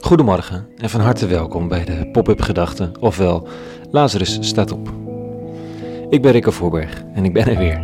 Goedemorgen 0.00 0.66
en 0.76 0.90
van 0.90 1.00
harte 1.00 1.26
welkom 1.26 1.68
bij 1.68 1.84
de 1.84 2.08
Pop-up 2.12 2.40
Gedachten, 2.40 2.92
ofwel 3.00 3.48
Lazarus 3.90 4.38
staat 4.40 4.72
op. 4.72 4.92
Ik 6.10 6.22
ben 6.22 6.32
Rikke 6.32 6.52
Voorberg 6.52 7.02
en 7.14 7.24
ik 7.24 7.32
ben 7.32 7.46
er 7.46 7.58
weer. 7.58 7.82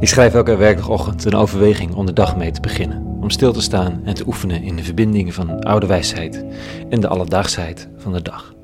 Ik 0.00 0.08
schrijf 0.08 0.34
elke 0.34 0.56
werkdagochtend 0.56 1.24
een 1.24 1.34
overweging 1.34 1.94
om 1.94 2.06
de 2.06 2.12
dag 2.12 2.36
mee 2.36 2.50
te 2.50 2.60
beginnen, 2.60 3.18
om 3.20 3.30
stil 3.30 3.52
te 3.52 3.62
staan 3.62 4.00
en 4.04 4.14
te 4.14 4.26
oefenen 4.26 4.62
in 4.62 4.76
de 4.76 4.84
verbindingen 4.84 5.32
van 5.32 5.62
oude 5.62 5.86
wijsheid 5.86 6.44
en 6.88 7.00
de 7.00 7.08
alledaagsheid 7.08 7.88
van 7.96 8.12
de 8.12 8.22
dag. 8.22 8.54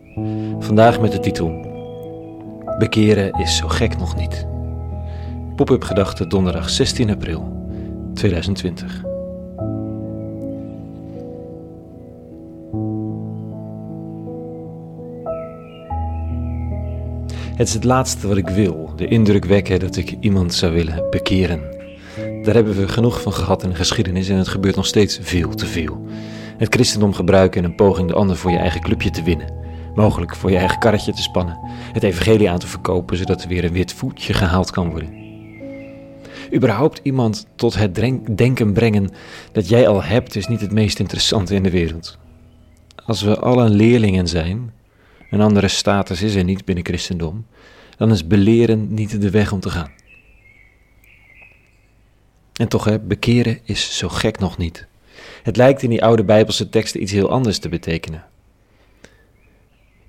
Vandaag 0.58 1.00
met 1.00 1.12
de 1.12 1.20
titel 1.20 1.74
Bekeren 2.78 3.32
is 3.32 3.56
zo 3.56 3.68
gek 3.68 3.98
nog 3.98 4.16
niet. 4.16 4.55
Pop-up 5.56 5.84
Gedachten 5.84 6.28
donderdag 6.28 6.70
16 6.70 7.10
april 7.10 7.68
2020. 8.14 9.02
Het 17.56 17.68
is 17.68 17.74
het 17.74 17.84
laatste 17.84 18.28
wat 18.28 18.36
ik 18.36 18.48
wil, 18.48 18.92
de 18.96 19.08
indruk 19.08 19.44
wekken 19.44 19.80
dat 19.80 19.96
ik 19.96 20.16
iemand 20.20 20.54
zou 20.54 20.72
willen 20.72 21.10
bekeren. 21.10 21.60
Daar 22.42 22.54
hebben 22.54 22.76
we 22.76 22.88
genoeg 22.88 23.22
van 23.22 23.32
gehad 23.32 23.62
in 23.62 23.68
de 23.68 23.74
geschiedenis 23.74 24.28
en 24.28 24.36
het 24.36 24.48
gebeurt 24.48 24.76
nog 24.76 24.86
steeds 24.86 25.18
veel 25.22 25.54
te 25.54 25.66
veel. 25.66 26.06
Het 26.56 26.74
christendom 26.74 27.12
gebruiken 27.12 27.62
in 27.62 27.70
een 27.70 27.76
poging 27.76 28.08
de 28.08 28.14
ander 28.14 28.36
voor 28.36 28.50
je 28.50 28.58
eigen 28.58 28.80
clubje 28.80 29.10
te 29.10 29.22
winnen. 29.22 29.52
Mogelijk 29.94 30.36
voor 30.36 30.50
je 30.50 30.56
eigen 30.56 30.78
karretje 30.78 31.12
te 31.12 31.22
spannen. 31.22 31.58
Het 31.92 32.02
evangelie 32.02 32.50
aan 32.50 32.58
te 32.58 32.66
verkopen 32.66 33.16
zodat 33.16 33.42
er 33.42 33.48
weer 33.48 33.64
een 33.64 33.72
wit 33.72 33.92
voetje 33.92 34.32
gehaald 34.32 34.70
kan 34.70 34.90
worden. 34.90 35.25
Überhaupt 36.54 37.00
iemand 37.02 37.46
tot 37.56 37.74
het 37.74 37.94
denken 38.36 38.72
brengen 38.72 39.10
dat 39.52 39.68
jij 39.68 39.88
al 39.88 40.02
hebt 40.02 40.36
is 40.36 40.46
niet 40.46 40.60
het 40.60 40.72
meest 40.72 40.98
interessante 40.98 41.54
in 41.54 41.62
de 41.62 41.70
wereld. 41.70 42.18
Als 43.04 43.22
we 43.22 43.38
allen 43.38 43.70
leerlingen 43.70 44.28
zijn, 44.28 44.72
een 45.30 45.40
andere 45.40 45.68
status 45.68 46.22
is 46.22 46.34
er 46.34 46.44
niet 46.44 46.64
binnen 46.64 46.84
christendom, 46.84 47.46
dan 47.96 48.10
is 48.10 48.26
beleren 48.26 48.94
niet 48.94 49.20
de 49.20 49.30
weg 49.30 49.52
om 49.52 49.60
te 49.60 49.70
gaan. 49.70 49.90
En 52.52 52.68
toch, 52.68 52.84
hè, 52.84 52.98
bekeren 52.98 53.58
is 53.64 53.98
zo 53.98 54.08
gek 54.08 54.38
nog 54.38 54.58
niet. 54.58 54.86
Het 55.42 55.56
lijkt 55.56 55.82
in 55.82 55.90
die 55.90 56.04
oude 56.04 56.24
Bijbelse 56.24 56.68
teksten 56.68 57.02
iets 57.02 57.12
heel 57.12 57.30
anders 57.30 57.58
te 57.58 57.68
betekenen. 57.68 58.24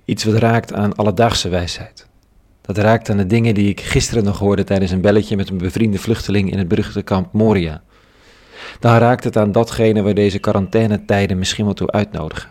Iets 0.06 0.24
wat 0.24 0.36
raakt 0.36 0.74
aan 0.74 0.96
alledaagse 0.96 1.50
wijsheid. 1.50 2.07
Dat 2.68 2.78
raakt 2.78 3.10
aan 3.10 3.18
de 3.18 3.26
dingen 3.26 3.54
die 3.54 3.70
ik 3.70 3.82
gisteren 3.82 4.24
nog 4.24 4.40
hoorde 4.40 4.64
tijdens 4.64 4.92
een 4.92 5.02
belletje 5.02 5.36
met 5.36 5.50
een 5.50 5.58
bevriende 5.58 5.98
vluchteling 5.98 6.52
in 6.52 6.58
het 6.58 6.68
beruchte 6.68 7.02
kamp 7.02 7.34
Moria. 7.34 7.82
Dan 8.80 8.98
raakt 8.98 9.24
het 9.24 9.38
aan 9.38 9.52
datgene 9.52 10.02
waar 10.02 10.14
deze 10.14 10.40
quarantainetijden 10.40 11.38
misschien 11.38 11.66
wel 11.66 11.74
toe 11.74 11.92
uitnodigen. 11.92 12.50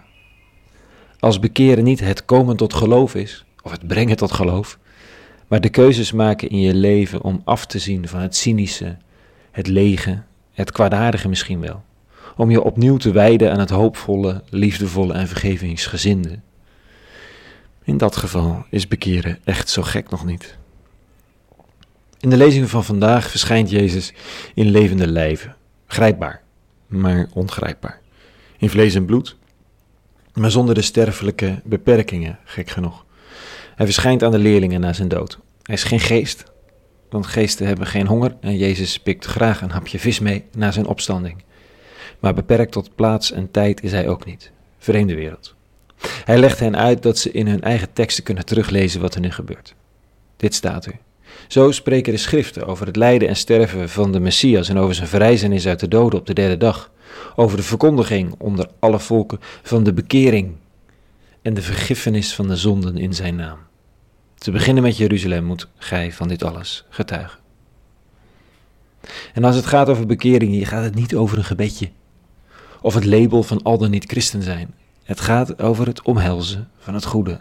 Als 1.18 1.40
bekeren 1.40 1.84
niet 1.84 2.00
het 2.00 2.24
komen 2.24 2.56
tot 2.56 2.74
geloof 2.74 3.14
is, 3.14 3.44
of 3.62 3.70
het 3.70 3.86
brengen 3.86 4.16
tot 4.16 4.32
geloof, 4.32 4.78
maar 5.46 5.60
de 5.60 5.68
keuzes 5.68 6.12
maken 6.12 6.48
in 6.48 6.60
je 6.60 6.74
leven 6.74 7.22
om 7.22 7.40
af 7.44 7.66
te 7.66 7.78
zien 7.78 8.08
van 8.08 8.20
het 8.20 8.36
cynische, 8.36 8.96
het 9.50 9.66
lege, 9.66 10.22
het 10.52 10.72
kwaadaardige 10.72 11.28
misschien 11.28 11.60
wel. 11.60 11.82
Om 12.36 12.50
je 12.50 12.62
opnieuw 12.62 12.96
te 12.96 13.10
wijden 13.10 13.52
aan 13.52 13.58
het 13.58 13.70
hoopvolle, 13.70 14.42
liefdevolle 14.48 15.12
en 15.12 15.28
vergevingsgezinde. 15.28 16.38
In 17.86 17.96
dat 17.96 18.16
geval 18.16 18.64
is 18.70 18.88
bekeren 18.88 19.38
echt 19.44 19.68
zo 19.68 19.82
gek 19.82 20.10
nog 20.10 20.24
niet. 20.24 20.56
In 22.20 22.30
de 22.30 22.36
lezingen 22.36 22.68
van 22.68 22.84
vandaag 22.84 23.30
verschijnt 23.30 23.70
Jezus 23.70 24.12
in 24.54 24.70
levende 24.70 25.06
lijven, 25.06 25.56
grijpbaar, 25.86 26.42
maar 26.86 27.28
ongrijpbaar. 27.32 28.00
In 28.58 28.70
vlees 28.70 28.94
en 28.94 29.04
bloed, 29.04 29.36
maar 30.34 30.50
zonder 30.50 30.74
de 30.74 30.82
sterfelijke 30.82 31.60
beperkingen, 31.64 32.38
gek 32.44 32.70
genoeg. 32.70 33.04
Hij 33.74 33.86
verschijnt 33.86 34.22
aan 34.22 34.30
de 34.30 34.38
leerlingen 34.38 34.80
na 34.80 34.92
zijn 34.92 35.08
dood. 35.08 35.38
Hij 35.62 35.74
is 35.74 35.84
geen 35.84 36.00
geest, 36.00 36.44
want 37.10 37.26
geesten 37.26 37.66
hebben 37.66 37.86
geen 37.86 38.06
honger 38.06 38.36
en 38.40 38.56
Jezus 38.56 38.98
pikt 38.98 39.24
graag 39.24 39.60
een 39.60 39.70
hapje 39.70 39.98
vis 39.98 40.18
mee 40.18 40.44
na 40.52 40.70
zijn 40.70 40.86
opstanding. 40.86 41.44
Maar 42.20 42.34
beperkt 42.34 42.72
tot 42.72 42.94
plaats 42.94 43.32
en 43.32 43.50
tijd 43.50 43.82
is 43.82 43.92
hij 43.92 44.08
ook 44.08 44.24
niet. 44.24 44.52
Vreemde 44.78 45.14
wereld. 45.14 45.54
Hij 46.26 46.38
legt 46.38 46.60
hen 46.60 46.76
uit 46.76 47.02
dat 47.02 47.18
ze 47.18 47.30
in 47.30 47.46
hun 47.46 47.62
eigen 47.62 47.92
teksten 47.92 48.24
kunnen 48.24 48.44
teruglezen 48.44 49.00
wat 49.00 49.14
er 49.14 49.20
nu 49.20 49.30
gebeurt. 49.30 49.74
Dit 50.36 50.54
staat 50.54 50.86
er. 50.86 50.98
Zo 51.48 51.70
spreken 51.70 52.12
de 52.12 52.18
schriften 52.18 52.66
over 52.66 52.86
het 52.86 52.96
lijden 52.96 53.28
en 53.28 53.36
sterven 53.36 53.88
van 53.88 54.12
de 54.12 54.20
Messias 54.20 54.68
en 54.68 54.78
over 54.78 54.94
zijn 54.94 55.08
verrijzenis 55.08 55.66
uit 55.66 55.80
de 55.80 55.88
doden 55.88 56.18
op 56.18 56.26
de 56.26 56.34
derde 56.34 56.56
dag 56.56 56.90
over 57.36 57.56
de 57.56 57.62
verkondiging 57.62 58.34
onder 58.38 58.68
alle 58.78 58.98
volken 58.98 59.38
van 59.62 59.84
de 59.84 59.92
bekering 59.92 60.56
en 61.42 61.54
de 61.54 61.62
vergiffenis 61.62 62.34
van 62.34 62.48
de 62.48 62.56
zonden 62.56 62.96
in 62.96 63.14
zijn 63.14 63.36
naam. 63.36 63.58
Te 64.34 64.50
beginnen 64.50 64.82
met 64.82 64.96
Jeruzalem 64.96 65.44
moet 65.44 65.68
gij 65.76 66.12
van 66.12 66.28
dit 66.28 66.44
alles 66.44 66.84
getuigen. 66.88 67.38
En 69.34 69.44
als 69.44 69.56
het 69.56 69.66
gaat 69.66 69.88
over 69.88 70.06
bekering, 70.06 70.50
hier 70.50 70.66
gaat 70.66 70.84
het 70.84 70.94
niet 70.94 71.14
over 71.14 71.38
een 71.38 71.44
gebedje 71.44 71.90
of 72.80 72.94
het 72.94 73.04
label 73.04 73.42
van 73.42 73.62
al 73.62 73.78
dan 73.78 73.90
niet 73.90 74.10
christen 74.10 74.42
zijn. 74.42 74.74
Het 75.06 75.20
gaat 75.20 75.62
over 75.62 75.86
het 75.86 76.02
omhelzen 76.02 76.68
van 76.78 76.94
het 76.94 77.04
goede. 77.04 77.40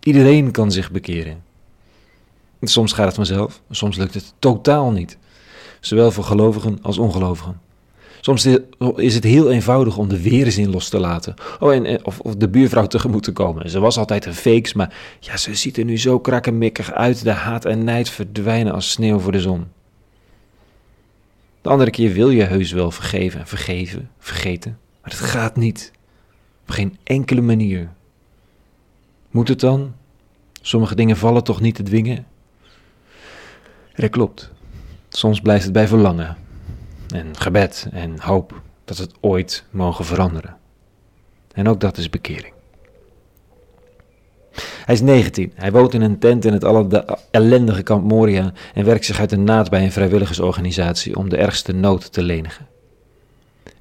Iedereen 0.00 0.50
kan 0.50 0.72
zich 0.72 0.90
bekeren. 0.90 1.42
Soms 2.62 2.92
gaat 2.92 3.06
het 3.06 3.14
vanzelf, 3.14 3.62
soms 3.70 3.96
lukt 3.96 4.14
het 4.14 4.34
totaal 4.38 4.90
niet. 4.90 5.18
Zowel 5.80 6.10
voor 6.10 6.24
gelovigen 6.24 6.78
als 6.82 6.98
ongelovigen. 6.98 7.60
Soms 8.20 8.46
is 8.96 9.14
het 9.14 9.24
heel 9.24 9.50
eenvoudig 9.50 9.96
om 9.96 10.08
de 10.08 10.22
weerzin 10.22 10.70
los 10.70 10.88
te 10.88 10.98
laten. 10.98 11.34
Oh, 11.60 11.74
en, 11.74 12.06
of, 12.06 12.20
of 12.20 12.34
de 12.34 12.48
buurvrouw 12.48 12.86
tegemoet 12.86 13.22
te 13.22 13.32
komen. 13.32 13.70
Ze 13.70 13.80
was 13.80 13.98
altijd 13.98 14.26
een 14.26 14.34
fakes, 14.34 14.72
maar 14.72 14.94
ja, 15.20 15.36
ze 15.36 15.54
ziet 15.54 15.76
er 15.76 15.84
nu 15.84 15.98
zo 15.98 16.20
krakkemikkig 16.20 16.92
uit. 16.92 17.24
De 17.24 17.30
haat 17.30 17.64
en 17.64 17.84
nijd 17.84 18.10
verdwijnen 18.10 18.72
als 18.72 18.90
sneeuw 18.90 19.18
voor 19.18 19.32
de 19.32 19.40
zon. 19.40 19.66
De 21.60 21.68
andere 21.68 21.90
keer 21.90 22.12
wil 22.12 22.30
je 22.30 22.42
heus 22.42 22.72
wel 22.72 22.90
vergeven 22.90 23.40
en 23.40 23.46
vergeven, 23.46 24.10
vergeten. 24.18 24.78
Maar 25.02 25.10
het 25.10 25.20
gaat 25.20 25.56
niet. 25.56 25.92
Op 26.62 26.70
geen 26.70 26.96
enkele 27.02 27.40
manier. 27.40 27.88
Moet 29.30 29.48
het 29.48 29.60
dan? 29.60 29.94
Sommige 30.60 30.94
dingen 30.94 31.16
vallen 31.16 31.44
toch 31.44 31.60
niet 31.60 31.74
te 31.74 31.82
dwingen? 31.82 32.26
Dat 33.94 34.10
klopt. 34.10 34.50
Soms 35.08 35.40
blijft 35.40 35.64
het 35.64 35.72
bij 35.72 35.88
verlangen 35.88 36.36
en 37.08 37.36
gebed 37.36 37.88
en 37.92 38.20
hoop 38.20 38.60
dat 38.84 38.98
het 38.98 39.12
ooit 39.20 39.64
mogen 39.70 40.04
veranderen. 40.04 40.56
En 41.52 41.68
ook 41.68 41.80
dat 41.80 41.96
is 41.96 42.10
bekering. 42.10 42.52
Hij 44.84 44.94
is 44.94 45.00
19. 45.00 45.52
Hij 45.54 45.72
woont 45.72 45.94
in 45.94 46.02
een 46.02 46.18
tent 46.18 46.44
in 46.44 46.52
het 46.52 46.64
ellendige 47.30 47.82
kamp 47.82 48.04
Moria 48.04 48.52
en 48.74 48.84
werkt 48.84 49.04
zich 49.04 49.20
uit 49.20 49.30
de 49.30 49.36
naad 49.36 49.70
bij 49.70 49.84
een 49.84 49.92
vrijwilligersorganisatie 49.92 51.16
om 51.16 51.28
de 51.28 51.36
ergste 51.36 51.72
nood 51.72 52.12
te 52.12 52.22
lenigen. 52.22 52.66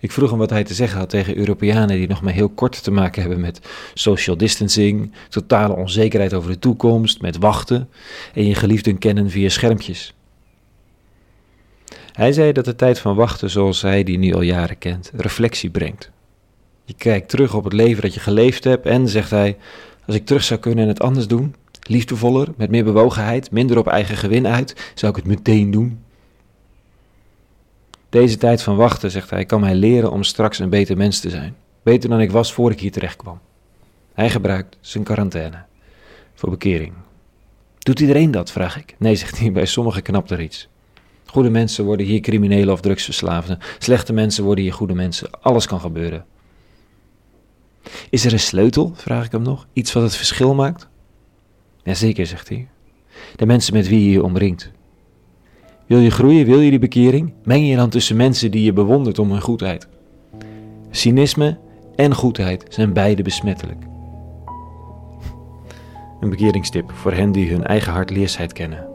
Ik 0.02 0.12
vroeg 0.12 0.30
hem 0.30 0.40
wat 0.40 0.50
hij 0.50 0.64
te 0.64 0.74
zeggen 0.74 1.00
had 1.00 1.10
tegen 1.10 1.38
Europeanen 1.38 1.98
die 1.98 2.08
nog 2.08 2.22
maar 2.22 2.34
heel 2.34 2.50
kort 2.50 2.84
te 2.84 2.92
maken 2.92 3.22
hebben 3.22 3.40
met 3.40 3.62
social 3.94 4.38
distancing, 4.38 5.12
totale 5.30 5.76
onzekerheid 5.76 6.34
over 6.34 6.52
de 6.52 6.60
toekomst, 6.60 7.22
met 7.22 7.38
wachten 7.38 7.90
en 8.34 8.46
je 8.46 8.56
geliefden 8.56 8.98
kennen 8.98 9.30
via 9.30 9.50
schermpjes. 9.50 10.14
Hij 12.12 12.34
zei 12.34 12.52
dat 12.52 12.66
de 12.66 12.76
tijd 12.76 13.00
van 13.00 13.16
wachten, 13.16 13.50
zoals 13.50 13.82
hij 13.82 14.04
die 14.04 14.18
nu 14.18 14.34
al 14.34 14.42
jaren 14.42 14.78
kent, 14.78 15.12
reflectie 15.16 15.70
brengt. 15.70 16.12
Je 16.86 16.94
kijkt 16.94 17.30
terug 17.30 17.54
op 17.54 17.64
het 17.64 17.74
leven 17.74 18.02
dat 18.02 18.14
je 18.14 18.20
geleefd 18.20 18.64
hebt 18.64 18.86
en, 18.86 19.08
zegt 19.08 19.30
hij, 19.30 19.58
als 20.06 20.16
ik 20.16 20.26
terug 20.26 20.44
zou 20.44 20.60
kunnen 20.60 20.84
en 20.84 20.90
het 20.90 21.02
anders 21.02 21.28
doen, 21.28 21.56
liefdevoller, 21.82 22.48
met 22.58 22.70
meer 22.70 22.84
bewogenheid, 22.84 23.52
minder 23.52 23.78
op 23.78 23.88
eigen 23.88 24.18
gewin 24.18 24.48
uit, 24.48 24.92
zou 24.96 25.12
ik 25.12 25.18
het 25.18 25.28
meteen 25.28 25.72
doen. 25.72 26.00
Deze 28.12 28.38
tijd 28.38 28.62
van 28.64 28.76
wachten, 28.76 29.12
zegt 29.12 29.30
hij, 29.30 29.46
kan 29.46 29.60
mij 29.60 29.76
leren 29.76 30.12
om 30.12 30.24
straks 30.24 30.60
een 30.60 30.70
beter 30.70 30.98
mens 30.98 31.20
te 31.20 31.30
zijn. 31.30 31.56
Beter 31.84 32.10
dan 32.10 32.20
ik 32.20 32.32
was 32.32 32.54
voor 32.54 32.72
ik 32.72 32.80
hier 32.80 32.92
terecht 32.92 33.16
kwam. 33.16 33.40
Hij 34.14 34.30
gebruikt 34.30 34.78
zijn 34.82 35.04
quarantaine 35.04 35.64
voor 36.34 36.50
bekering. 36.50 36.94
Doet 37.80 38.00
iedereen 38.00 38.32
dat, 38.32 38.52
vraag 38.52 38.78
ik. 38.78 38.96
Nee, 39.00 39.16
zegt 39.16 39.40
hij, 39.40 39.52
bij 39.52 39.66
sommigen 39.66 40.02
knapt 40.02 40.32
er 40.32 40.42
iets. 40.42 40.68
Goede 41.26 41.50
mensen 41.50 41.86
worden 41.86 42.06
hier 42.06 42.20
criminelen 42.20 42.74
of 42.74 42.82
drugsverslaafden. 42.82 43.60
Slechte 43.78 44.14
mensen 44.14 44.44
worden 44.44 44.64
hier 44.64 44.74
goede 44.74 44.94
mensen. 44.94 45.42
Alles 45.42 45.68
kan 45.68 45.80
gebeuren. 45.80 46.26
Is 48.10 48.26
er 48.26 48.34
een 48.34 48.40
sleutel, 48.40 48.92
vraag 48.96 49.26
ik 49.26 49.32
hem 49.32 49.42
nog, 49.42 49.68
iets 49.74 49.94
wat 49.94 50.04
het 50.04 50.16
verschil 50.16 50.54
maakt? 50.54 50.88
Jazeker, 51.84 52.26
zegt 52.26 52.50
hij. 52.50 52.68
De 53.36 53.46
mensen 53.46 53.74
met 53.74 53.88
wie 53.88 54.04
je 54.04 54.12
je 54.12 54.24
omringt. 54.24 54.72
Wil 55.92 56.00
je 56.00 56.12
groeien, 56.12 56.46
wil 56.46 56.60
je 56.60 56.70
die 56.70 56.80
bekering? 56.80 57.34
Meng 57.44 57.68
je 57.68 57.76
dan 57.76 57.90
tussen 57.90 58.16
mensen 58.16 58.52
die 58.52 58.64
je 58.64 58.74
bewondert 58.74 59.20
om 59.20 59.32
hun 59.32 59.42
goedheid. 59.42 59.88
Cynisme 60.90 61.58
en 61.96 62.16
goedheid 62.16 62.66
zijn 62.70 62.94
beide 62.94 63.22
besmettelijk. 63.22 63.84
Een 66.20 66.30
bekeringstip 66.30 66.92
voor 66.92 67.12
hen 67.14 67.32
die 67.32 67.52
hun 67.52 67.64
eigen 67.64 67.94
hart 67.94 68.10
leersheid 68.10 68.54
kennen. 68.54 68.88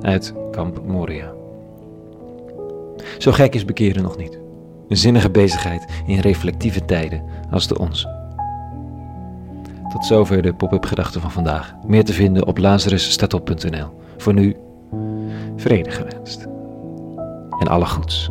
Uit 0.00 0.34
Kamp 0.50 0.86
Moria. 0.86 1.32
Zo 3.18 3.32
gek 3.32 3.54
is 3.54 3.64
bekeren 3.64 4.02
nog 4.02 4.16
niet. 4.16 4.38
Een 4.88 4.96
zinnige 4.96 5.30
bezigheid 5.30 5.86
in 6.06 6.18
reflectieve 6.18 6.84
tijden 6.84 7.22
als 7.50 7.68
de 7.68 7.78
onze. 7.78 8.08
Tot 9.92 10.04
zover 10.04 10.42
de 10.42 10.54
pop-up 10.54 10.84
gedachten 10.84 11.20
van 11.20 11.30
vandaag. 11.30 11.74
Meer 11.86 12.04
te 12.04 12.12
vinden 12.12 12.46
op 12.46 12.58
lazarusstatop.nl. 12.58 13.86
Voor 14.16 14.34
nu, 14.34 14.56
vrede 15.62 15.90
gewenst. 15.90 16.42
En 17.58 17.68
alle 17.68 17.86
goeds. 17.86 18.30